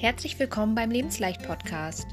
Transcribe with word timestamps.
Herzlich 0.00 0.38
willkommen 0.38 0.74
beim 0.74 0.90
Lebensleicht 0.90 1.42
Podcast. 1.42 2.06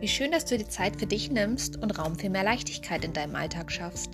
Wie 0.00 0.08
schön, 0.08 0.32
dass 0.32 0.46
du 0.46 0.56
dir 0.56 0.70
Zeit 0.70 0.96
für 0.96 1.04
dich 1.04 1.30
nimmst 1.30 1.76
und 1.76 1.98
Raum 1.98 2.18
für 2.18 2.30
mehr 2.30 2.42
Leichtigkeit 2.42 3.04
in 3.04 3.12
deinem 3.12 3.36
Alltag 3.36 3.70
schaffst. 3.70 4.12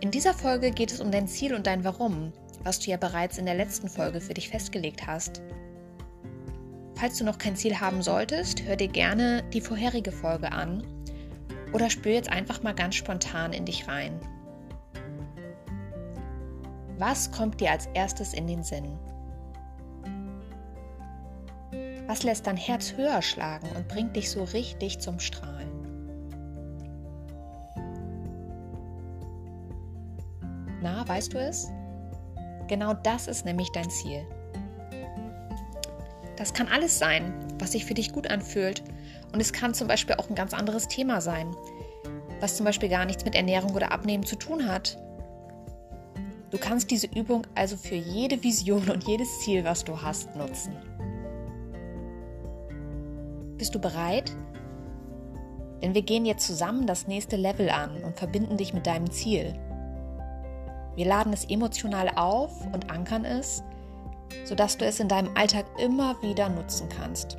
In 0.00 0.12
dieser 0.12 0.34
Folge 0.34 0.70
geht 0.70 0.92
es 0.92 1.00
um 1.00 1.10
dein 1.10 1.26
Ziel 1.26 1.52
und 1.52 1.66
dein 1.66 1.82
Warum, 1.82 2.32
was 2.62 2.78
du 2.78 2.92
ja 2.92 2.96
bereits 2.96 3.38
in 3.38 3.44
der 3.44 3.56
letzten 3.56 3.88
Folge 3.88 4.20
für 4.20 4.34
dich 4.34 4.50
festgelegt 4.50 5.04
hast. 5.04 5.42
Falls 6.94 7.18
du 7.18 7.24
noch 7.24 7.38
kein 7.38 7.56
Ziel 7.56 7.80
haben 7.80 8.00
solltest, 8.00 8.62
hör 8.62 8.76
dir 8.76 8.86
gerne 8.86 9.42
die 9.52 9.62
vorherige 9.62 10.12
Folge 10.12 10.52
an 10.52 10.86
oder 11.72 11.90
spür 11.90 12.12
jetzt 12.12 12.30
einfach 12.30 12.62
mal 12.62 12.72
ganz 12.72 12.94
spontan 12.94 13.52
in 13.52 13.64
dich 13.64 13.88
rein. 13.88 14.20
Was 16.98 17.32
kommt 17.32 17.60
dir 17.60 17.72
als 17.72 17.88
erstes 17.94 18.32
in 18.32 18.46
den 18.46 18.62
Sinn? 18.62 18.96
Was 22.06 22.22
lässt 22.22 22.46
dein 22.46 22.56
Herz 22.56 22.92
höher 22.96 23.22
schlagen 23.22 23.68
und 23.76 23.88
bringt 23.88 24.14
dich 24.14 24.30
so 24.30 24.44
richtig 24.44 24.98
zum 24.98 25.18
Strahlen? 25.20 25.70
Na, 30.82 31.08
weißt 31.08 31.32
du 31.32 31.38
es? 31.38 31.70
Genau 32.68 32.92
das 32.92 33.26
ist 33.26 33.46
nämlich 33.46 33.70
dein 33.72 33.88
Ziel. 33.88 34.26
Das 36.36 36.52
kann 36.52 36.68
alles 36.68 36.98
sein, 36.98 37.32
was 37.58 37.72
sich 37.72 37.86
für 37.86 37.94
dich 37.94 38.12
gut 38.12 38.30
anfühlt. 38.30 38.82
Und 39.32 39.40
es 39.40 39.52
kann 39.52 39.72
zum 39.72 39.88
Beispiel 39.88 40.16
auch 40.16 40.28
ein 40.28 40.34
ganz 40.34 40.52
anderes 40.52 40.88
Thema 40.88 41.22
sein, 41.22 41.56
was 42.40 42.56
zum 42.56 42.64
Beispiel 42.64 42.90
gar 42.90 43.06
nichts 43.06 43.24
mit 43.24 43.34
Ernährung 43.34 43.74
oder 43.74 43.92
Abnehmen 43.92 44.24
zu 44.24 44.36
tun 44.36 44.68
hat. 44.68 44.98
Du 46.50 46.58
kannst 46.58 46.90
diese 46.90 47.06
Übung 47.06 47.46
also 47.54 47.76
für 47.76 47.96
jede 47.96 48.42
Vision 48.42 48.90
und 48.90 49.04
jedes 49.08 49.40
Ziel, 49.40 49.64
was 49.64 49.84
du 49.84 50.02
hast, 50.02 50.36
nutzen. 50.36 50.76
Bist 53.64 53.74
du 53.74 53.78
bereit? 53.78 54.30
Denn 55.80 55.94
wir 55.94 56.02
gehen 56.02 56.26
jetzt 56.26 56.46
zusammen 56.46 56.86
das 56.86 57.06
nächste 57.06 57.36
Level 57.36 57.70
an 57.70 58.04
und 58.04 58.18
verbinden 58.18 58.58
dich 58.58 58.74
mit 58.74 58.86
deinem 58.86 59.10
Ziel. 59.10 59.58
Wir 60.96 61.06
laden 61.06 61.32
es 61.32 61.46
emotional 61.46 62.10
auf 62.14 62.66
und 62.74 62.90
ankern 62.90 63.24
es, 63.24 63.62
sodass 64.44 64.76
du 64.76 64.84
es 64.84 65.00
in 65.00 65.08
deinem 65.08 65.34
Alltag 65.34 65.64
immer 65.78 66.20
wieder 66.20 66.50
nutzen 66.50 66.90
kannst. 66.90 67.38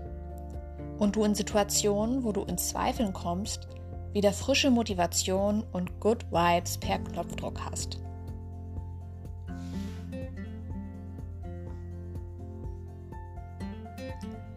Und 0.98 1.16
du 1.16 1.26
in 1.26 1.36
Situationen, 1.36 2.24
wo 2.24 2.32
du 2.32 2.42
in 2.42 2.58
Zweifeln 2.58 3.14
kommst, 3.14 3.68
wieder 4.12 4.34
frische 4.34 4.72
Motivation 4.72 5.64
und 5.74 6.00
Good 6.00 6.26
Vibes 6.32 6.80
per 6.80 6.98
Knopfdruck 6.98 7.60
hast. 7.70 8.02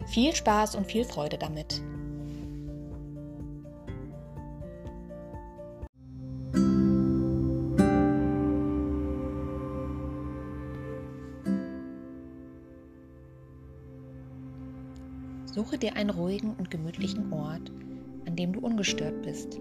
Viel 0.09 0.35
Spaß 0.35 0.73
und 0.73 0.87
viel 0.87 1.05
Freude 1.05 1.37
damit. 1.37 1.83
Suche 15.45 15.77
dir 15.77 15.95
einen 15.95 16.09
ruhigen 16.09 16.55
und 16.55 16.71
gemütlichen 16.71 17.31
Ort, 17.31 17.71
an 18.25 18.35
dem 18.35 18.53
du 18.53 18.61
ungestört 18.61 19.21
bist. 19.21 19.59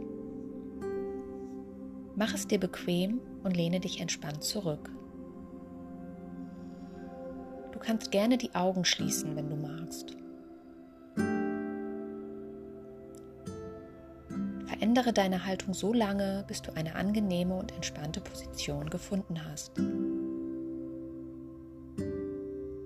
Mach 2.16 2.32
es 2.32 2.46
dir 2.46 2.58
bequem 2.58 3.20
und 3.42 3.54
lehne 3.54 3.80
dich 3.80 4.00
entspannt 4.00 4.42
zurück. 4.42 4.90
Du 7.72 7.78
kannst 7.78 8.10
gerne 8.10 8.38
die 8.38 8.54
Augen 8.54 8.86
schließen, 8.86 9.36
wenn 9.36 9.50
du 9.50 9.56
magst. 9.56 10.16
Verändere 14.78 15.12
deine 15.12 15.44
Haltung 15.44 15.74
so 15.74 15.92
lange, 15.92 16.44
bis 16.46 16.62
du 16.62 16.72
eine 16.76 16.94
angenehme 16.94 17.56
und 17.56 17.74
entspannte 17.74 18.20
Position 18.20 18.88
gefunden 18.88 19.44
hast. 19.44 19.72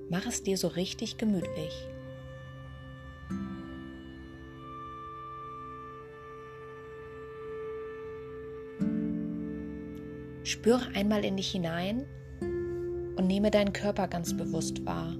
Mach 0.08 0.24
es 0.24 0.42
dir 0.42 0.56
so 0.56 0.68
richtig 0.68 1.18
gemütlich. 1.18 1.86
Spüre 10.44 10.88
einmal 10.94 11.26
in 11.26 11.36
dich 11.36 11.50
hinein 11.50 12.06
und 13.16 13.26
nehme 13.26 13.50
deinen 13.50 13.74
Körper 13.74 14.08
ganz 14.08 14.34
bewusst 14.34 14.86
wahr. 14.86 15.14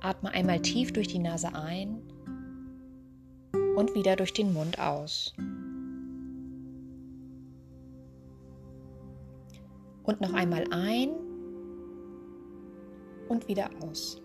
Atme 0.00 0.30
einmal 0.30 0.62
tief 0.62 0.94
durch 0.94 1.08
die 1.08 1.18
Nase 1.18 1.54
ein 1.54 2.00
und 3.82 3.96
wieder 3.96 4.14
durch 4.14 4.32
den 4.32 4.52
Mund 4.52 4.78
aus. 4.78 5.34
Und 10.04 10.20
noch 10.20 10.32
einmal 10.34 10.64
ein 10.70 11.10
und 13.28 13.48
wieder 13.48 13.70
aus. 13.80 14.22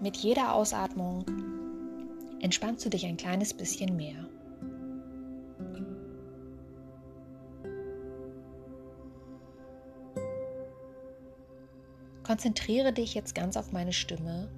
Mit 0.00 0.16
jeder 0.18 0.54
Ausatmung 0.54 1.24
entspannst 2.40 2.84
du 2.84 2.90
dich 2.90 3.04
ein 3.06 3.16
kleines 3.16 3.52
bisschen 3.54 3.96
mehr. 3.96 4.28
Konzentriere 12.34 12.92
dich 12.92 13.14
jetzt 13.14 13.36
ganz 13.36 13.56
auf 13.56 13.70
meine 13.70 13.92
Stimme 13.92 14.48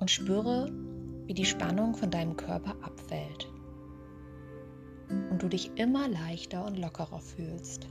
und 0.00 0.10
spüre, 0.10 0.68
wie 1.26 1.34
die 1.34 1.44
Spannung 1.44 1.94
von 1.94 2.10
deinem 2.10 2.36
Körper 2.36 2.74
abfällt 2.82 3.48
und 5.30 5.40
du 5.40 5.46
dich 5.46 5.70
immer 5.76 6.08
leichter 6.08 6.66
und 6.66 6.80
lockerer 6.80 7.20
fühlst. 7.20 7.86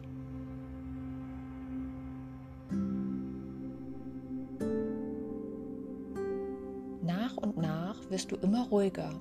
Nach 7.02 7.38
und 7.38 7.56
nach 7.56 7.96
wirst 8.10 8.34
du 8.34 8.36
immer 8.36 8.68
ruhiger 8.68 9.18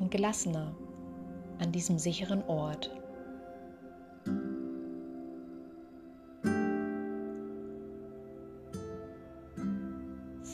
und 0.00 0.10
gelassener 0.10 0.74
an 1.60 1.72
diesem 1.72 1.98
sicheren 1.98 2.42
Ort. 2.42 2.94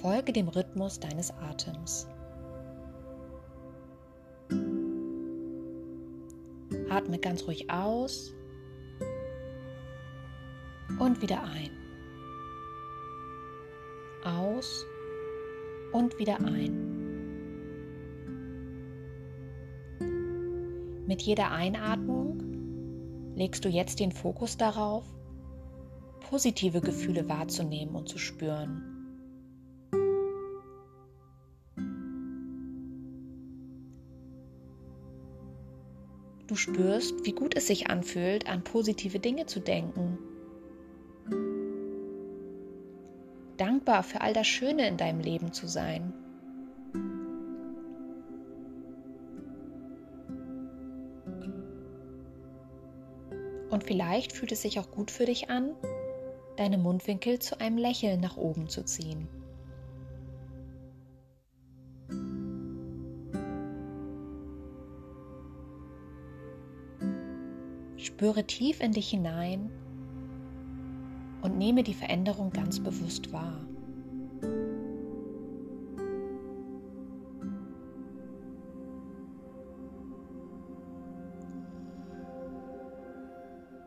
Folge 0.00 0.32
dem 0.32 0.46
Rhythmus 0.46 1.00
deines 1.00 1.32
Atems. 1.32 2.06
Atme 6.88 7.18
ganz 7.18 7.44
ruhig 7.48 7.68
aus 7.68 8.32
und 11.00 11.20
wieder 11.20 11.42
ein. 11.42 11.70
Aus 14.24 14.86
und 15.92 16.16
wieder 16.20 16.38
ein. 16.38 16.94
Mit 21.08 21.22
jeder 21.22 21.50
Einatmung 21.50 23.34
legst 23.34 23.64
du 23.64 23.68
jetzt 23.68 23.98
den 23.98 24.12
Fokus 24.12 24.56
darauf, 24.56 25.04
positive 26.30 26.80
Gefühle 26.80 27.28
wahrzunehmen 27.28 27.96
und 27.96 28.08
zu 28.08 28.18
spüren. 28.18 28.97
Du 36.48 36.54
spürst, 36.54 37.26
wie 37.26 37.32
gut 37.32 37.54
es 37.56 37.66
sich 37.66 37.90
anfühlt, 37.90 38.48
an 38.48 38.64
positive 38.64 39.18
Dinge 39.18 39.44
zu 39.44 39.60
denken. 39.60 40.18
Dankbar 43.58 44.02
für 44.02 44.22
all 44.22 44.32
das 44.32 44.46
Schöne 44.46 44.88
in 44.88 44.96
deinem 44.96 45.20
Leben 45.20 45.52
zu 45.52 45.68
sein. 45.68 46.14
Und 53.68 53.84
vielleicht 53.84 54.32
fühlt 54.32 54.52
es 54.52 54.62
sich 54.62 54.78
auch 54.78 54.90
gut 54.90 55.10
für 55.10 55.26
dich 55.26 55.50
an, 55.50 55.74
deine 56.56 56.78
Mundwinkel 56.78 57.40
zu 57.40 57.60
einem 57.60 57.76
Lächeln 57.76 58.20
nach 58.20 58.38
oben 58.38 58.70
zu 58.70 58.86
ziehen. 58.86 59.28
Spüre 68.18 68.42
tief 68.42 68.80
in 68.80 68.90
dich 68.90 69.10
hinein 69.10 69.70
und 71.42 71.56
nehme 71.56 71.84
die 71.84 71.94
Veränderung 71.94 72.50
ganz 72.50 72.80
bewusst 72.80 73.32
wahr. 73.32 73.60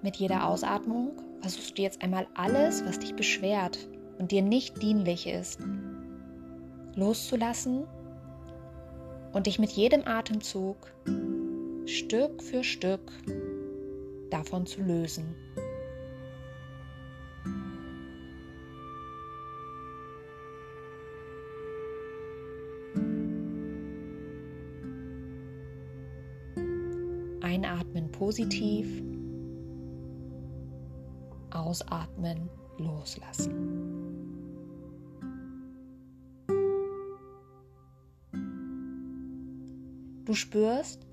Mit 0.02 0.16
jeder 0.16 0.48
Ausatmung 0.48 1.12
versuchst 1.42 1.78
du 1.78 1.82
jetzt 1.82 2.02
einmal 2.02 2.26
alles, 2.34 2.86
was 2.86 3.00
dich 3.00 3.14
beschwert 3.14 3.90
und 4.18 4.32
dir 4.32 4.44
nicht 4.44 4.82
dienlich 4.82 5.28
ist, 5.28 5.60
loszulassen 6.96 7.84
und 9.34 9.48
dich 9.48 9.60
mit 9.60 9.72
jedem 9.72 10.08
Atemzug 10.08 10.78
Stück 11.86 12.42
für 12.42 12.64
Stück 12.64 13.12
davon 14.32 14.66
zu 14.66 14.82
lösen. 14.82 15.36
Einatmen 27.42 28.12
positiv, 28.12 29.04
ausatmen 31.52 32.50
loslassen. 32.78 33.82
Du 40.26 40.34
spürst, 40.34 41.06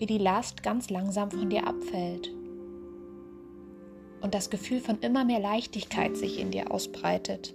wie 0.00 0.06
die 0.06 0.18
Last 0.18 0.62
ganz 0.62 0.88
langsam 0.88 1.30
von 1.30 1.50
dir 1.50 1.66
abfällt 1.66 2.32
und 4.22 4.34
das 4.34 4.48
Gefühl 4.48 4.80
von 4.80 4.98
immer 5.00 5.26
mehr 5.26 5.40
Leichtigkeit 5.40 6.16
sich 6.16 6.40
in 6.40 6.50
dir 6.50 6.72
ausbreitet. 6.72 7.54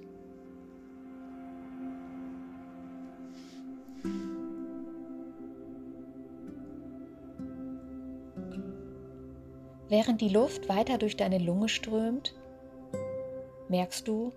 Während 9.90 10.22
die 10.22 10.30
Luft 10.30 10.70
weiter 10.70 11.00
durch 11.00 11.18
deine 11.18 11.40
Lunge 11.40 11.70
strömt, 11.70 12.36
merkst 13.70 14.08
du, 14.08 14.34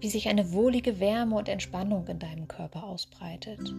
wie 0.00 0.08
sich 0.10 0.28
eine 0.28 0.52
wohlige 0.52 1.00
Wärme 1.00 1.36
und 1.36 1.48
Entspannung 1.48 2.06
in 2.08 2.18
deinem 2.18 2.46
Körper 2.46 2.84
ausbreitet. 2.84 3.72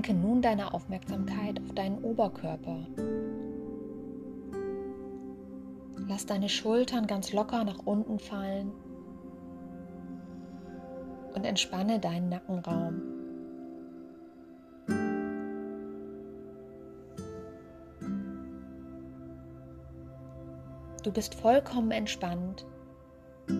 Lenke 0.00 0.14
nun 0.14 0.40
deine 0.40 0.72
Aufmerksamkeit 0.72 1.60
auf 1.60 1.74
deinen 1.74 2.02
Oberkörper. 2.02 2.86
Lass 6.08 6.24
deine 6.24 6.48
Schultern 6.48 7.06
ganz 7.06 7.34
locker 7.34 7.64
nach 7.64 7.80
unten 7.84 8.18
fallen 8.18 8.72
und 11.34 11.44
entspanne 11.44 11.98
deinen 11.98 12.30
Nackenraum. 12.30 13.02
Du 21.02 21.12
bist 21.12 21.34
vollkommen 21.34 21.90
entspannt 21.90 22.64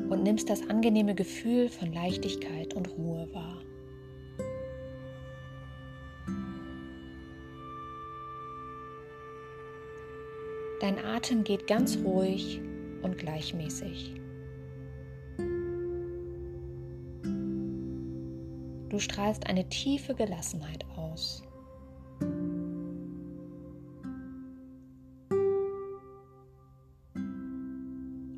und 0.09 0.23
nimmst 0.23 0.49
das 0.49 0.67
angenehme 0.71 1.15
Gefühl 1.15 1.69
von 1.69 1.93
Leichtigkeit 1.93 2.73
und 2.73 2.89
Ruhe 2.97 3.29
wahr. 3.35 3.60
Dein 10.81 10.99
Atem 10.99 11.45
geht 11.45 11.67
ganz 11.67 11.99
ruhig 11.99 12.59
und 13.03 13.19
gleichmäßig. 13.19 14.15
Du 18.89 18.99
strahlst 18.99 19.47
eine 19.47 19.69
tiefe 19.69 20.15
Gelassenheit 20.15 20.87
aus. 20.97 21.43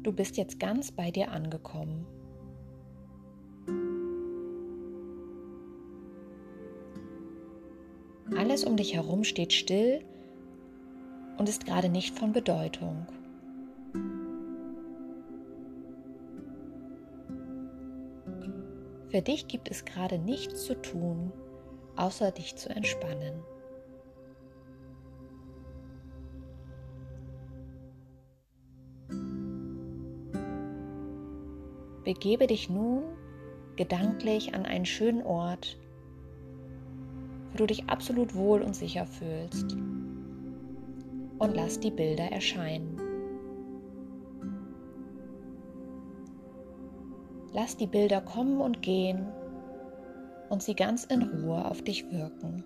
Du 0.02 0.12
bist 0.12 0.36
jetzt 0.36 0.58
ganz 0.58 0.90
bei 0.90 1.12
dir 1.12 1.30
angekommen. 1.30 2.04
Alles 8.36 8.64
um 8.64 8.76
dich 8.76 8.94
herum 8.94 9.22
steht 9.22 9.52
still 9.52 10.04
und 11.42 11.48
ist 11.48 11.66
gerade 11.66 11.88
nicht 11.88 12.16
von 12.16 12.32
Bedeutung. 12.32 13.04
Für 19.08 19.22
dich 19.22 19.48
gibt 19.48 19.68
es 19.68 19.84
gerade 19.84 20.20
nichts 20.20 20.62
zu 20.66 20.80
tun, 20.80 21.32
außer 21.96 22.30
dich 22.30 22.54
zu 22.54 22.68
entspannen. 22.68 23.42
Begebe 32.04 32.46
dich 32.46 32.70
nun 32.70 33.02
gedanklich 33.74 34.54
an 34.54 34.64
einen 34.64 34.86
schönen 34.86 35.24
Ort, 35.24 35.76
wo 37.50 37.56
du 37.56 37.66
dich 37.66 37.88
absolut 37.88 38.36
wohl 38.36 38.62
und 38.62 38.76
sicher 38.76 39.06
fühlst 39.06 39.76
und 41.42 41.56
lass 41.56 41.80
die 41.80 41.90
Bilder 41.90 42.30
erscheinen. 42.30 42.96
Lass 47.52 47.76
die 47.76 47.88
Bilder 47.88 48.20
kommen 48.20 48.60
und 48.60 48.80
gehen 48.80 49.26
und 50.50 50.62
sie 50.62 50.76
ganz 50.76 51.02
in 51.04 51.20
Ruhe 51.22 51.64
auf 51.64 51.82
dich 51.82 52.08
wirken. 52.12 52.62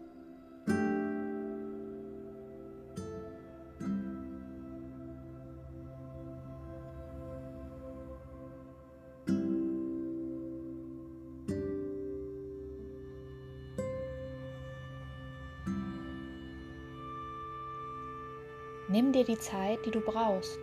Die 19.26 19.38
Zeit, 19.38 19.78
die 19.84 19.90
du 19.90 20.00
brauchst, 20.00 20.58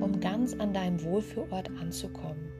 um 0.00 0.20
ganz 0.20 0.54
an 0.54 0.72
deinem 0.72 1.02
Wohlfühlort 1.02 1.68
anzukommen. 1.80 2.52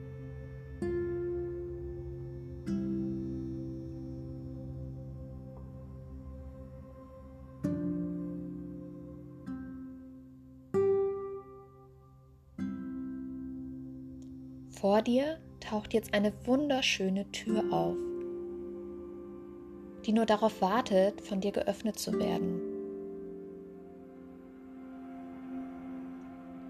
Vor 14.81 15.03
dir 15.03 15.39
taucht 15.61 15.93
jetzt 15.93 16.15
eine 16.15 16.33
wunderschöne 16.47 17.31
Tür 17.33 17.65
auf, 17.71 17.97
die 20.07 20.13
nur 20.13 20.25
darauf 20.25 20.63
wartet, 20.63 21.21
von 21.21 21.43
dir 21.43 21.53
geöffnet 21.53 21.99
zu 21.99 22.19
werden. 22.19 22.60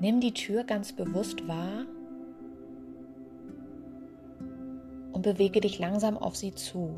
Nimm 0.00 0.18
die 0.18 0.32
Tür 0.32 0.64
ganz 0.64 0.94
bewusst 0.94 1.46
wahr 1.46 1.84
und 5.12 5.20
bewege 5.20 5.60
dich 5.60 5.78
langsam 5.78 6.16
auf 6.16 6.36
sie 6.36 6.54
zu. 6.54 6.96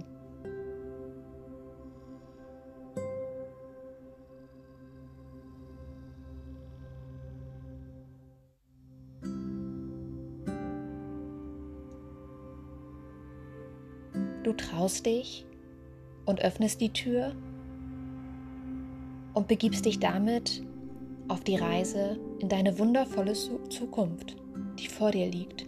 Du 14.45 14.53
traust 14.53 15.07
dich 15.07 15.45
und 16.25 16.41
öffnest 16.41 16.81
die 16.81 16.93
Tür 16.93 17.35
und 19.35 19.49
begibst 19.49 19.87
dich 19.87 19.99
damit 19.99 20.63
auf 21.33 21.43
die 21.45 21.57
Reise 21.57 22.19
in 22.41 22.51
deine 22.51 22.79
wundervolle 22.79 23.33
Zukunft, 23.33 24.37
die 24.79 24.87
vor 24.87 25.13
dir 25.13 25.27
liegt. 25.27 25.67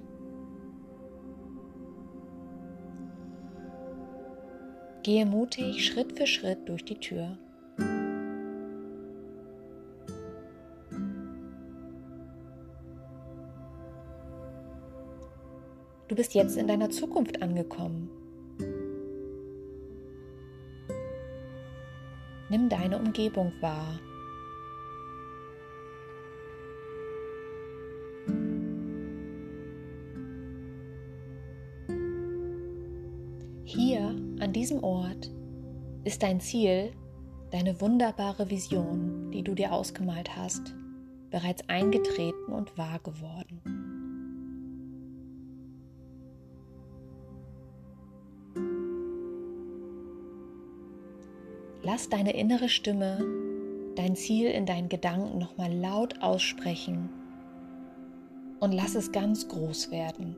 Gehe 5.03 5.25
mutig 5.25 5.87
Schritt 5.87 6.19
für 6.19 6.27
Schritt 6.27 6.69
durch 6.69 6.85
die 6.85 7.01
Tür. 7.01 7.39
Du 16.09 16.15
bist 16.15 16.35
jetzt 16.35 16.59
in 16.59 16.69
deiner 16.69 16.91
Zukunft 16.91 17.41
angekommen. 17.41 18.11
Nimm 22.51 22.69
deine 22.69 22.99
Umgebung 22.99 23.51
wahr. 23.63 23.99
Hier, 33.75 34.15
an 34.39 34.53
diesem 34.53 34.85
Ort, 34.85 35.33
ist 36.05 36.23
dein 36.23 36.39
Ziel, 36.39 36.93
deine 37.51 37.81
wunderbare 37.81 38.49
Vision, 38.49 39.33
die 39.33 39.43
du 39.43 39.57
dir 39.57 39.73
ausgemalt 39.73 40.37
hast, 40.37 40.77
bereits 41.31 41.69
eingetreten 41.69 42.53
und 42.53 42.79
wahr 42.79 43.01
geworden. 43.01 43.61
Lass 51.83 52.09
deine 52.09 52.37
innere 52.37 52.69
Stimme 52.69 53.19
dein 53.97 54.15
Ziel 54.15 54.51
in 54.51 54.67
deinen 54.67 54.89
Gedanken 54.89 55.39
nochmal 55.39 55.73
laut 55.73 56.23
aussprechen 56.23 57.11
und 58.61 58.73
lass 58.73 58.95
es 58.95 59.11
ganz 59.11 59.49
groß 59.49 59.91
werden. 59.91 60.37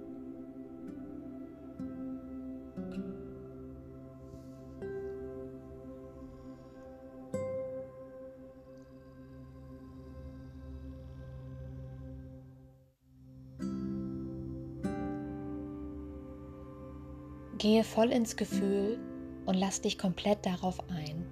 Gehe 17.67 17.83
voll 17.83 18.13
ins 18.13 18.37
Gefühl 18.37 18.97
und 19.45 19.55
lass 19.55 19.81
dich 19.81 19.99
komplett 19.99 20.47
darauf 20.47 20.79
ein. 20.89 21.27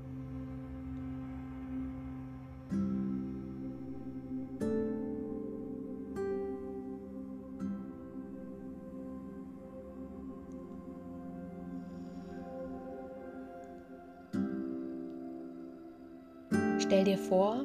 Stell 16.81 17.05
dir 17.05 17.17
vor, 17.17 17.65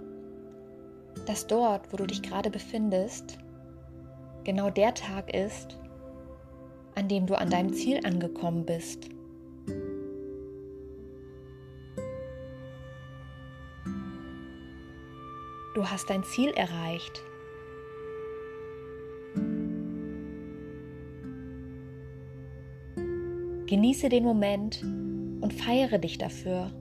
dass 1.26 1.48
dort, 1.48 1.92
wo 1.92 1.98
du 1.98 2.06
dich 2.06 2.22
gerade 2.22 2.52
befindest, 2.52 3.40
genau 4.44 4.70
der 4.70 4.94
Tag 4.94 5.34
ist, 5.34 5.79
an 7.00 7.08
dem 7.08 7.26
du 7.26 7.36
an 7.40 7.50
deinem 7.50 7.74
Ziel 7.74 8.02
angekommen 8.04 8.66
bist. 8.66 9.08
Du 15.76 15.86
hast 15.86 16.10
dein 16.10 16.26
Ziel 16.26 16.50
erreicht. 16.50 17.24
Genieße 23.66 24.10
den 24.10 24.26
Moment 24.26 24.82
und 24.84 25.54
feiere 25.54 26.00
dich 26.00 26.18
dafür. 26.18 26.74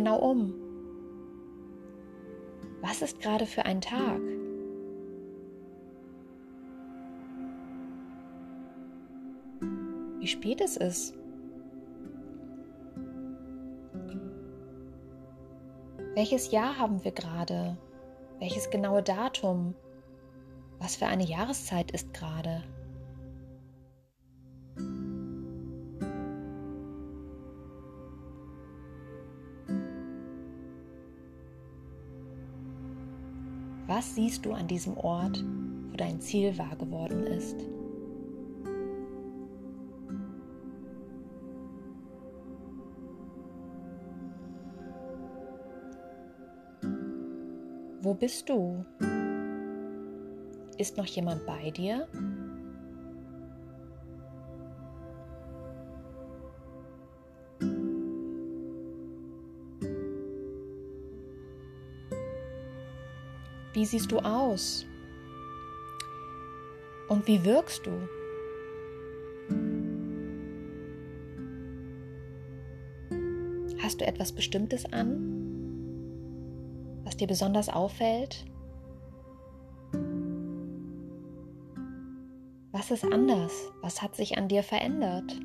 Genau 0.00 0.18
um. 0.18 0.54
Was 2.80 3.02
ist 3.02 3.20
gerade 3.20 3.44
für 3.44 3.66
ein 3.66 3.82
Tag? 3.82 4.18
Wie 10.18 10.26
spät 10.26 10.62
es 10.62 10.78
ist? 10.78 11.14
Welches 16.14 16.50
Jahr 16.50 16.78
haben 16.78 17.04
wir 17.04 17.12
gerade? 17.12 17.76
Welches 18.38 18.70
genaue 18.70 19.02
Datum? 19.02 19.74
Was 20.78 20.96
für 20.96 21.06
eine 21.08 21.24
Jahreszeit 21.24 21.90
ist 21.90 22.14
gerade? 22.14 22.62
Was 34.00 34.14
siehst 34.14 34.46
du 34.46 34.54
an 34.54 34.66
diesem 34.66 34.96
Ort, 34.96 35.44
wo 35.90 35.94
dein 35.94 36.22
Ziel 36.22 36.56
wahr 36.56 36.74
geworden 36.74 37.26
ist? 37.26 37.54
Wo 48.00 48.14
bist 48.14 48.48
du? 48.48 48.86
Ist 50.78 50.96
noch 50.96 51.04
jemand 51.04 51.44
bei 51.44 51.70
dir? 51.70 52.08
Wie 63.72 63.84
siehst 63.84 64.10
du 64.10 64.18
aus? 64.18 64.84
Und 67.08 67.26
wie 67.26 67.44
wirkst 67.44 67.86
du? 67.86 67.90
Hast 73.82 74.00
du 74.00 74.06
etwas 74.06 74.32
Bestimmtes 74.32 74.84
an, 74.92 75.40
was 77.04 77.16
dir 77.16 77.26
besonders 77.26 77.68
auffällt? 77.68 78.44
Was 82.72 82.90
ist 82.90 83.04
anders? 83.04 83.52
Was 83.82 84.00
hat 84.02 84.14
sich 84.14 84.38
an 84.38 84.48
dir 84.48 84.62
verändert? 84.62 85.40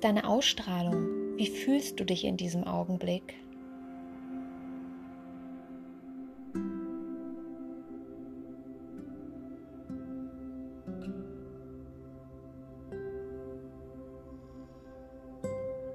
Ist 0.00 0.04
deine 0.04 0.26
Ausstrahlung? 0.26 1.36
Wie 1.36 1.46
fühlst 1.46 2.00
du 2.00 2.04
dich 2.04 2.24
in 2.24 2.38
diesem 2.38 2.64
Augenblick? 2.64 3.34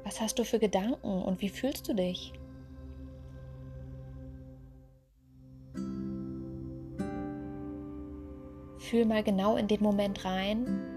Was 0.03 0.21
hast 0.21 0.37
du 0.37 0.45
für 0.45 0.59
Gedanken 0.59 1.23
und 1.23 1.41
wie 1.41 1.49
fühlst 1.49 1.89
du 1.89 1.95
dich? 1.95 2.31
Fühl 8.77 9.05
mal 9.05 9.23
genau 9.23 9.57
in 9.57 9.67
den 9.67 9.81
Moment 9.81 10.25
rein 10.25 10.94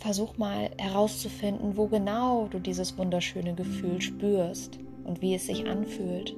versuch 0.00 0.38
mal 0.38 0.70
herauszufinden, 0.78 1.76
wo 1.76 1.86
genau 1.86 2.48
du 2.50 2.58
dieses 2.58 2.96
wunderschöne 2.96 3.54
Gefühl 3.54 4.00
spürst 4.00 4.78
und 5.04 5.20
wie 5.20 5.34
es 5.34 5.46
sich 5.46 5.68
anfühlt. 5.68 6.34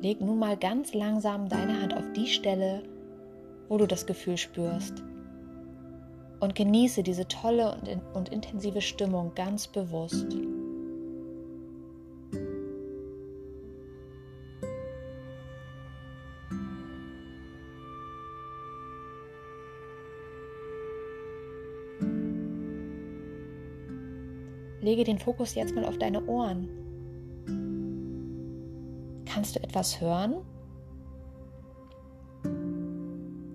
Leg 0.00 0.22
nun 0.22 0.38
mal 0.38 0.56
ganz 0.56 0.94
langsam 0.94 1.50
deine 1.50 1.82
Hand 1.82 1.94
auf 1.94 2.12
die 2.16 2.28
Stelle, 2.28 2.82
wo 3.68 3.76
du 3.76 3.86
das 3.86 4.06
Gefühl 4.06 4.38
spürst. 4.38 5.02
Und 6.40 6.54
genieße 6.54 7.02
diese 7.02 7.28
tolle 7.28 7.72
und, 7.72 8.00
und 8.14 8.28
intensive 8.30 8.80
Stimmung 8.80 9.34
ganz 9.34 9.66
bewusst. 9.66 10.34
Lege 24.88 25.04
den 25.04 25.18
Fokus 25.18 25.54
jetzt 25.54 25.74
mal 25.74 25.84
auf 25.84 25.98
deine 25.98 26.24
Ohren. 26.24 26.66
Kannst 29.26 29.54
du 29.54 29.62
etwas 29.62 30.00
hören? 30.00 30.36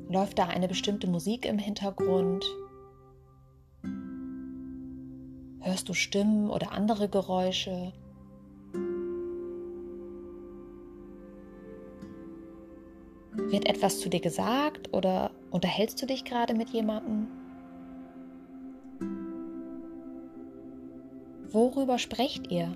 Läuft 0.09 0.37
da 0.37 0.45
eine 0.45 0.67
bestimmte 0.67 1.07
Musik 1.07 1.47
im 1.47 1.57
Hintergrund? 1.57 2.45
Hörst 5.61 5.89
du 5.89 5.95
Stimmen 5.95 6.51
oder 6.51 6.71
andere 6.71 7.09
Geräusche? 7.09 7.93
Wird 13.31 13.65
etwas 13.67 14.01
zu 14.01 14.09
dir 14.09 14.21
gesagt 14.21 14.93
oder 14.93 15.31
unterhältst 15.49 15.99
du 15.99 16.05
dich 16.05 16.25
gerade 16.25 16.53
mit 16.53 16.69
jemandem? 16.69 17.42
Worüber 21.53 21.99
sprecht 21.99 22.51
ihr? 22.51 22.75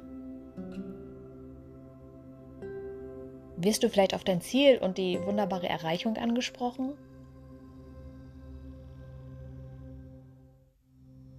Wirst 3.58 3.82
du 3.82 3.90
vielleicht 3.90 4.14
auf 4.14 4.24
dein 4.24 4.40
Ziel 4.40 4.78
und 4.78 5.00
die 5.00 5.20
wunderbare 5.26 5.68
Erreichung 5.68 6.16
angesprochen? 6.18 6.94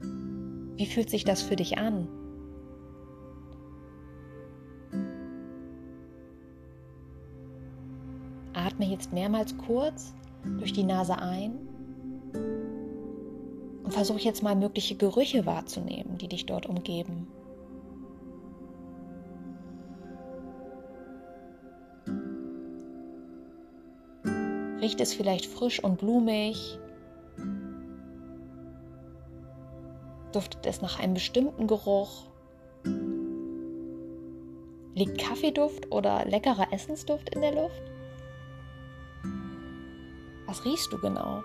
Wie 0.01 0.87
fühlt 0.87 1.11
sich 1.11 1.23
das 1.23 1.41
für 1.41 1.55
dich 1.55 1.79
an? 1.79 2.09
Atme 8.53 8.87
jetzt 8.87 9.13
mehrmals 9.13 9.57
kurz 9.59 10.13
durch 10.59 10.73
die 10.73 10.83
Nase 10.83 11.17
ein 11.21 11.68
und 13.89 13.95
versuche 13.95 14.21
jetzt 14.21 14.43
mal 14.43 14.55
mögliche 14.55 14.97
Gerüche 14.97 15.47
wahrzunehmen, 15.47 16.19
die 16.19 16.29
dich 16.29 16.45
dort 16.45 16.67
umgeben. 16.67 17.27
Riecht 24.83 25.01
es 25.01 25.15
vielleicht 25.15 25.47
frisch 25.47 25.83
und 25.83 25.97
blumig? 25.97 26.79
Duftet 30.33 30.67
es 30.67 30.83
nach 30.83 31.01
einem 31.01 31.15
bestimmten 31.15 31.67
Geruch? 31.67 32.25
Liegt 34.95 35.17
Kaffeeduft 35.17 35.91
oder 35.91 36.27
leckerer 36.27 36.75
Essensduft 36.75 37.35
in 37.35 37.41
der 37.41 37.55
Luft? 37.55 37.83
Was 40.45 40.63
riechst 40.67 40.93
du 40.93 40.99
genau? 40.99 41.43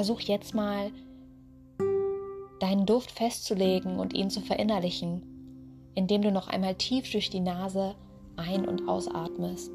Versuch 0.00 0.20
jetzt 0.20 0.54
mal 0.54 0.90
deinen 2.58 2.86
Duft 2.86 3.10
festzulegen 3.10 3.98
und 3.98 4.14
ihn 4.14 4.30
zu 4.30 4.40
verinnerlichen, 4.40 5.20
indem 5.94 6.22
du 6.22 6.32
noch 6.32 6.48
einmal 6.48 6.74
tief 6.74 7.10
durch 7.12 7.28
die 7.28 7.40
Nase 7.40 7.94
ein- 8.36 8.66
und 8.66 8.88
ausatmest. 8.88 9.70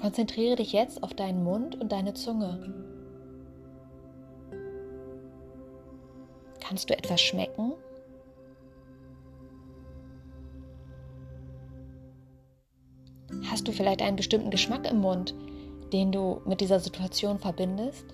Konzentriere 0.00 0.54
dich 0.54 0.72
jetzt 0.72 1.02
auf 1.02 1.12
deinen 1.12 1.42
Mund 1.42 1.74
und 1.80 1.90
deine 1.90 2.14
Zunge. 2.14 2.72
Kannst 6.60 6.88
du 6.88 6.96
etwas 6.96 7.20
schmecken? 7.20 7.72
Hast 13.64 13.68
du 13.68 13.78
vielleicht 13.78 14.02
einen 14.02 14.16
bestimmten 14.16 14.50
Geschmack 14.50 14.86
im 14.90 14.98
Mund, 14.98 15.34
den 15.90 16.12
du 16.12 16.42
mit 16.44 16.60
dieser 16.60 16.80
Situation 16.80 17.38
verbindest? 17.38 18.04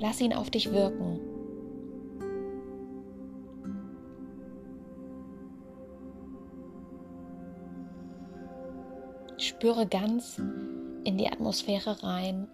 Lass 0.00 0.20
ihn 0.20 0.32
auf 0.32 0.50
dich 0.50 0.72
wirken. 0.72 1.20
Spüre 9.38 9.86
ganz 9.86 10.42
in 11.04 11.18
die 11.18 11.28
Atmosphäre 11.28 12.02
rein. 12.02 12.48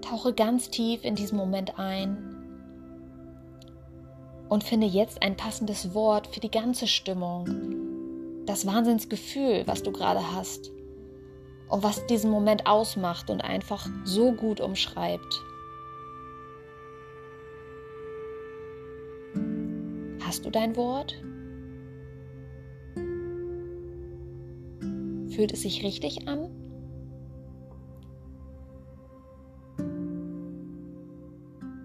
Tauche 0.00 0.32
ganz 0.32 0.70
tief 0.70 1.04
in 1.04 1.16
diesen 1.16 1.36
Moment 1.36 1.78
ein 1.78 2.35
und 4.48 4.64
finde 4.64 4.86
jetzt 4.86 5.22
ein 5.22 5.36
passendes 5.36 5.94
Wort 5.94 6.28
für 6.28 6.40
die 6.40 6.50
ganze 6.50 6.86
Stimmung. 6.86 8.44
Das 8.46 8.66
Wahnsinnsgefühl, 8.66 9.64
was 9.66 9.82
du 9.82 9.90
gerade 9.92 10.34
hast 10.34 10.70
und 11.68 11.82
was 11.82 12.06
diesen 12.06 12.30
Moment 12.30 12.66
ausmacht 12.66 13.28
und 13.28 13.40
einfach 13.40 13.88
so 14.04 14.32
gut 14.32 14.60
umschreibt. 14.60 15.42
Hast 20.24 20.44
du 20.44 20.50
dein 20.50 20.76
Wort? 20.76 21.14
Fühlt 25.34 25.52
es 25.52 25.62
sich 25.62 25.84
richtig 25.84 26.28
an? 26.28 26.50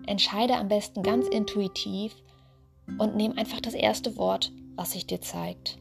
Entscheide 0.08 0.56
am 0.56 0.68
besten 0.68 1.04
ganz 1.04 1.28
intuitiv, 1.28 2.14
und 2.98 3.16
nimm 3.16 3.38
einfach 3.38 3.62
das 3.62 3.74
erste 3.74 4.18
Wort, 4.18 4.52
was 4.76 4.92
sich 4.92 5.06
dir 5.06 5.22
zeigt. 5.22 5.78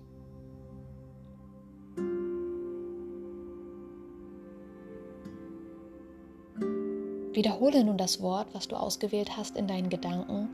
Wiederhole 7.32 7.84
nun 7.84 7.96
das 7.96 8.20
Wort, 8.20 8.48
was 8.52 8.68
du 8.68 8.76
ausgewählt 8.76 9.36
hast, 9.36 9.56
in 9.56 9.66
deinen 9.66 9.88
Gedanken 9.88 10.48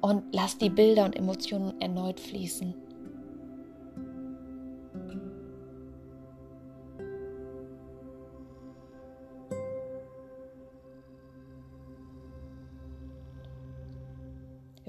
und 0.00 0.24
lass 0.32 0.58
die 0.58 0.70
Bilder 0.70 1.04
und 1.04 1.14
Emotionen 1.14 1.80
erneut 1.80 2.18
fließen. 2.20 2.74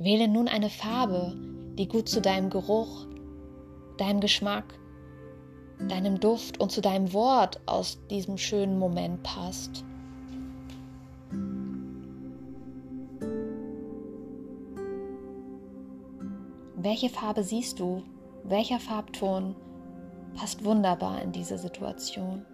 Wähle 0.02 0.30
nun 0.30 0.48
eine 0.48 0.70
Farbe, 0.70 1.34
die 1.78 1.90
gut 1.90 2.08
zu 2.08 2.22
deinem 2.22 2.50
Geruch, 2.50 3.06
deinem 3.98 4.22
Geschmack, 4.22 4.64
deinem 5.90 6.22
Duft 6.22 6.62
und 6.62 6.72
zu 6.72 6.80
deinem 6.80 7.12
Wort 7.12 7.60
aus 7.66 8.00
diesem 8.08 8.38
schönen 8.38 8.80
Moment 8.80 9.22
passt. 9.24 9.84
Welche 16.78 17.10
Farbe 17.10 17.44
siehst 17.44 17.82
du? 17.82 18.02
Welcher 18.46 18.80
Farbton 18.80 19.54
passt 20.34 20.64
wunderbar 20.64 21.22
in 21.22 21.34
diese 21.34 21.58
Situation? 21.58 22.46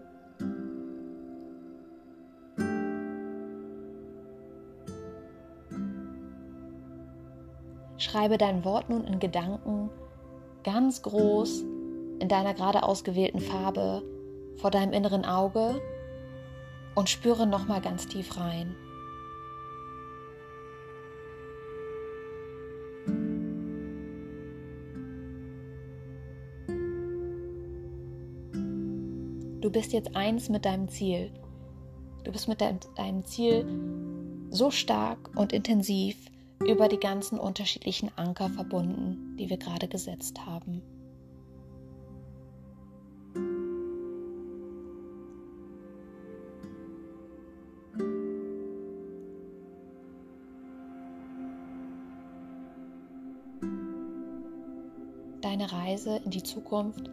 Schreibe 8.15 8.38
dein 8.38 8.63
Wort 8.63 8.89
nun 8.89 9.04
in 9.04 9.19
Gedanken 9.19 9.89
ganz 10.63 11.01
groß 11.01 11.63
in 12.19 12.30
deiner 12.30 12.54
gerade 12.54 12.84
ausgewählten 12.84 13.41
Farbe 13.41 14.04
vor 14.56 14.71
deinem 14.71 14.93
inneren 14.93 15.25
Auge 15.25 15.82
und 16.95 17.10
spüre 17.10 17.45
nochmal 17.45 17.82
ganz 17.82 18.08
tief 18.08 18.38
rein. 18.38 18.73
Du 29.60 29.69
bist 29.69 29.91
jetzt 29.91 30.15
eins 30.15 30.47
mit 30.47 30.63
deinem 30.63 30.88
Ziel. 30.88 31.32
Du 32.23 32.32
bist 32.32 32.47
mit 32.47 32.62
deinem 32.62 33.25
Ziel 33.25 33.65
so 34.51 34.71
stark 34.71 35.32
und 35.36 35.51
intensiv, 35.51 36.15
über 36.67 36.88
die 36.88 36.99
ganzen 36.99 37.39
unterschiedlichen 37.39 38.12
Anker 38.15 38.49
verbunden, 38.49 39.36
die 39.38 39.49
wir 39.49 39.58
gerade 39.58 39.88
gesetzt 39.88 40.45
haben. 40.45 40.82
Deine 55.41 55.71
Reise 55.71 56.19
in 56.25 56.32
die 56.32 56.43
Zukunft 56.43 57.10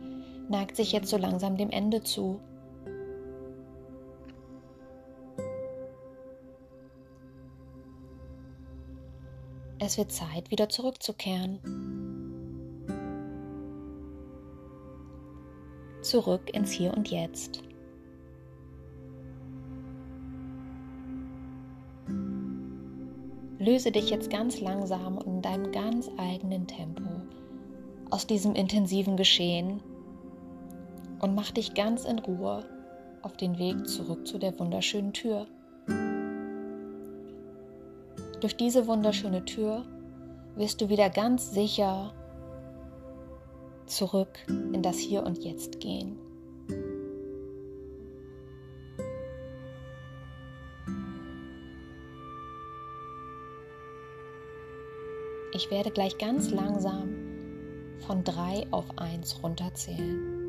neigt 0.49 0.77
sich 0.77 0.93
jetzt 0.93 1.11
so 1.11 1.17
langsam 1.19 1.57
dem 1.57 1.71
Ende 1.71 2.03
zu. 2.03 2.41
Es 9.85 9.99
wird 9.99 10.13
Zeit, 10.13 10.53
wieder 10.53 10.69
zurückzukehren. 10.69 11.59
Zurück 16.03 16.55
ins 16.55 16.71
Hier 16.71 16.95
und 16.95 17.11
Jetzt. 17.11 17.63
Löse 23.59 23.91
dich 23.91 24.11
jetzt 24.11 24.31
ganz 24.31 24.61
langsam 24.61 25.19
und 25.19 25.27
in 25.27 25.43
deinem 25.43 25.73
ganz 25.73 26.09
eigenen 26.17 26.69
Tempo 26.69 27.11
aus 28.11 28.25
diesem 28.29 28.55
intensiven 28.55 29.17
Geschehen 29.17 29.83
und 31.21 31.35
mach 31.35 31.51
dich 31.51 31.75
ganz 31.75 32.05
in 32.05 32.21
Ruhe 32.21 32.65
auf 33.23 33.37
den 33.37 33.59
Weg 33.59 33.89
zurück 33.89 34.29
zu 34.29 34.39
der 34.39 34.57
wunderschönen 34.61 35.13
Tür. 35.13 35.49
Durch 38.43 38.57
diese 38.57 38.89
wunderschöne 38.89 39.45
Tür 39.45 39.85
wirst 40.57 40.81
du 40.81 40.89
wieder 40.89 41.09
ganz 41.11 41.53
sicher 41.53 42.13
zurück 43.87 44.37
in 44.49 44.83
das 44.83 44.99
Hier 44.99 45.23
und 45.23 45.39
Jetzt 45.45 45.79
gehen. 45.79 46.19
Ich 55.55 55.71
werde 55.71 55.93
gleich 55.93 56.19
ganz 56.19 56.51
langsam 56.51 57.15
von 58.05 58.25
drei 58.25 58.67
auf 58.73 58.87
eins 58.97 59.41
runterzählen. 59.41 60.43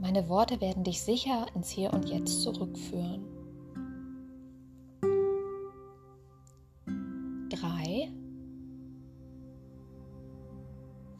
Meine 0.00 0.28
Worte 0.28 0.60
werden 0.60 0.82
dich 0.82 1.00
sicher 1.02 1.46
ins 1.54 1.70
Hier 1.70 1.92
und 1.92 2.08
Jetzt 2.08 2.42
zurückführen. 2.42 3.33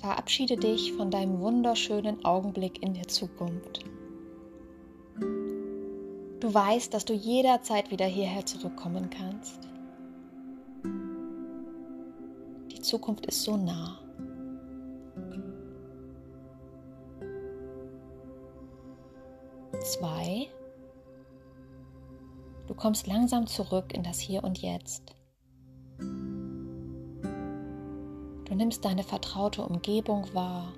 Verabschiede 0.05 0.59
dich 0.59 0.93
von 0.93 1.11
deinem 1.11 1.41
wunderschönen 1.41 2.27
Augenblick 2.27 2.83
in 2.83 2.93
der 2.93 3.09
Zukunft. 3.09 3.87
Du 6.41 6.53
weißt, 6.53 6.93
dass 6.93 7.07
du 7.07 7.15
jederzeit 7.15 7.91
wieder 7.91 8.05
hierher 8.05 8.45
zurückkommen 8.45 9.09
kannst. 9.09 9.61
Die 12.71 12.83
Zukunft 12.83 13.25
ist 13.25 13.45
so 13.45 13.57
nah. 13.57 13.99
Zwei. 19.81 20.49
Du 22.67 22.75
kommst 22.75 23.07
langsam 23.07 23.47
zurück 23.47 23.95
in 23.95 24.03
das 24.03 24.21
Hier 24.21 24.45
und 24.45 24.59
Jetzt. 24.59 25.14
Du 28.55 28.59
nimmst 28.59 28.85
deine 28.85 29.03
vertraute 29.03 29.63
Umgebung 29.63 30.33
wahr. 30.33 30.73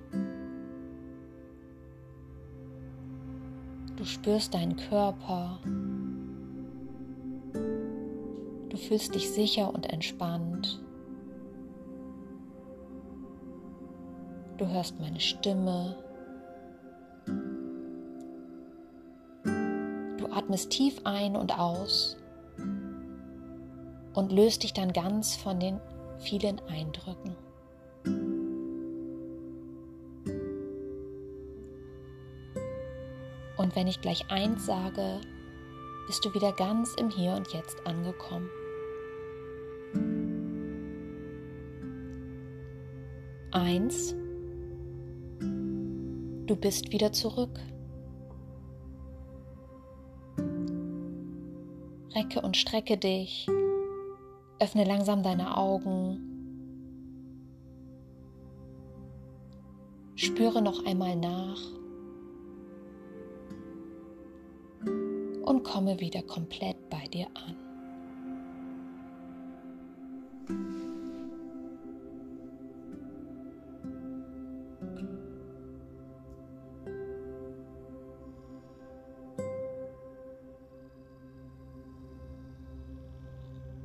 Du 3.97 4.05
spürst 4.07 4.55
deinen 4.55 4.77
Körper. 4.77 5.61
Du 8.71 8.77
fühlst 8.79 9.15
dich 9.15 9.31
sicher 9.31 9.75
und 9.75 9.93
entspannt. 9.93 10.83
Du 14.57 14.67
hörst 14.67 14.99
meine 14.99 15.21
Stimme. 15.21 15.99
Du 19.45 20.27
atmest 20.33 20.71
tief 20.71 20.99
ein 21.05 21.37
und 21.37 21.59
aus 21.59 22.17
und 24.15 24.33
löst 24.33 24.63
dich 24.63 24.73
dann 24.73 24.95
ganz 24.95 25.37
von 25.37 25.61
den 25.61 25.79
vielen 26.17 26.59
Eindrücken. 26.71 27.37
Und 33.67 33.75
wenn 33.75 33.89
ich 33.89 34.01
gleich 34.01 34.31
eins 34.31 34.65
sage, 34.65 35.21
bist 36.07 36.25
du 36.25 36.33
wieder 36.33 36.53
ganz 36.53 36.95
im 37.01 37.11
Hier 37.11 37.33
und 37.33 37.53
Jetzt 37.53 37.85
angekommen. 37.85 38.49
Eins, 43.51 44.15
du 45.41 46.55
bist 46.55 46.93
wieder 46.93 47.11
zurück. 47.11 47.59
Recke 52.15 52.43
und 52.43 52.57
strecke 52.57 52.97
dich, 52.97 53.49
öffne 54.61 54.85
langsam 54.85 55.25
deine 55.25 55.57
Augen, 55.57 56.21
spüre 60.15 60.63
noch 60.63 60.87
einmal 60.87 61.17
nach. 61.17 61.59
Und 65.47 65.63
komme 65.63 65.99
wieder 66.01 66.23
komplett 66.23 66.91
bei 66.91 67.07
dir 67.13 67.29
an. 67.35 67.66